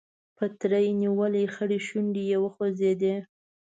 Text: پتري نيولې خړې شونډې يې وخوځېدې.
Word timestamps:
پتري 0.37 0.87
نيولې 1.01 1.43
خړې 1.53 1.79
شونډې 1.87 2.23
يې 2.31 2.37
وخوځېدې. 2.43 3.15